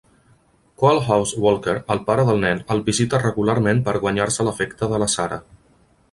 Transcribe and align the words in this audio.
Coalhouse 0.83 1.41
Walker, 1.41 1.75
el 1.95 1.99
pare 2.07 2.23
del 2.29 2.41
nen, 2.43 2.61
el 2.75 2.81
visita 2.87 3.19
regularment 3.23 3.83
per 3.89 3.93
guanyar-se 4.05 4.47
l'afecte 4.49 4.89
de 4.95 5.01
la 5.05 5.09
Sarah. 5.17 5.39